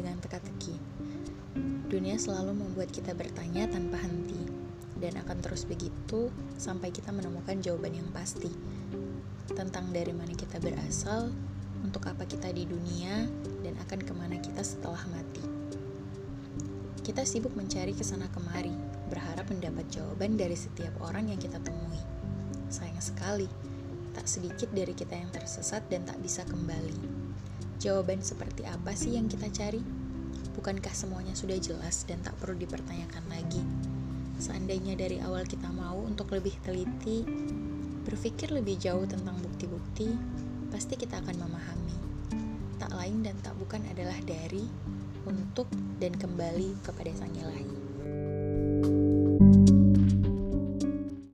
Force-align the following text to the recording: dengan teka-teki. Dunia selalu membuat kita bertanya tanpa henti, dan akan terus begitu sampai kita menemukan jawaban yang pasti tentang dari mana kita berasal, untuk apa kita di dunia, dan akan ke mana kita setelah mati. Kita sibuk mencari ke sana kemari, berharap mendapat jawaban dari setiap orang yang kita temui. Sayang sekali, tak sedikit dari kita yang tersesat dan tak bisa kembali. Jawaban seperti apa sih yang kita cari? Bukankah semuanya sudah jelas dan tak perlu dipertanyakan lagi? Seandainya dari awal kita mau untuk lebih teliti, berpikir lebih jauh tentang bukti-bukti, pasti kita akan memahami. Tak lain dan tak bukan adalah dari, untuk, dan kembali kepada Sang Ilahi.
dengan 0.00 0.16
teka-teki. 0.24 0.72
Dunia 1.92 2.16
selalu 2.16 2.56
membuat 2.56 2.88
kita 2.88 3.12
bertanya 3.12 3.68
tanpa 3.68 4.00
henti, 4.00 4.48
dan 4.96 5.20
akan 5.20 5.44
terus 5.44 5.68
begitu 5.68 6.32
sampai 6.56 6.88
kita 6.88 7.12
menemukan 7.12 7.60
jawaban 7.60 7.92
yang 7.92 8.08
pasti 8.16 8.48
tentang 9.52 9.92
dari 9.92 10.16
mana 10.16 10.32
kita 10.32 10.56
berasal, 10.56 11.28
untuk 11.84 12.08
apa 12.08 12.24
kita 12.24 12.48
di 12.52 12.64
dunia, 12.64 13.28
dan 13.60 13.76
akan 13.84 14.00
ke 14.00 14.12
mana 14.16 14.36
kita 14.40 14.64
setelah 14.64 15.00
mati. 15.12 15.44
Kita 17.04 17.26
sibuk 17.26 17.52
mencari 17.58 17.92
ke 17.92 18.06
sana 18.06 18.30
kemari, 18.30 18.72
berharap 19.10 19.50
mendapat 19.50 19.84
jawaban 19.90 20.38
dari 20.38 20.54
setiap 20.54 20.94
orang 21.02 21.28
yang 21.34 21.40
kita 21.42 21.58
temui. 21.60 21.98
Sayang 22.70 23.02
sekali, 23.02 23.50
tak 24.14 24.30
sedikit 24.30 24.70
dari 24.70 24.94
kita 24.94 25.18
yang 25.18 25.34
tersesat 25.34 25.82
dan 25.90 26.06
tak 26.06 26.22
bisa 26.22 26.46
kembali. 26.46 27.19
Jawaban 27.80 28.20
seperti 28.20 28.68
apa 28.68 28.92
sih 28.92 29.16
yang 29.16 29.24
kita 29.24 29.48
cari? 29.48 29.80
Bukankah 30.52 30.92
semuanya 30.92 31.32
sudah 31.32 31.56
jelas 31.56 32.04
dan 32.04 32.20
tak 32.20 32.36
perlu 32.36 32.60
dipertanyakan 32.60 33.24
lagi? 33.32 33.64
Seandainya 34.36 35.00
dari 35.00 35.16
awal 35.24 35.48
kita 35.48 35.72
mau 35.72 35.96
untuk 35.96 36.28
lebih 36.36 36.52
teliti, 36.60 37.24
berpikir 38.04 38.52
lebih 38.52 38.76
jauh 38.76 39.08
tentang 39.08 39.40
bukti-bukti, 39.40 40.12
pasti 40.68 41.00
kita 41.00 41.24
akan 41.24 41.40
memahami. 41.40 41.96
Tak 42.76 42.92
lain 43.00 43.24
dan 43.24 43.40
tak 43.40 43.56
bukan 43.56 43.80
adalah 43.88 44.20
dari, 44.28 44.68
untuk, 45.24 45.72
dan 45.96 46.12
kembali 46.12 46.84
kepada 46.84 47.16
Sang 47.16 47.32
Ilahi. 47.32 47.68